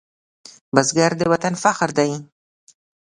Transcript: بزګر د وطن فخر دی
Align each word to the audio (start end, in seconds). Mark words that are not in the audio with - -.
بزګر 0.73 1.11
د 1.17 1.21
وطن 1.31 1.53
فخر 1.63 1.89
دی 1.97 2.11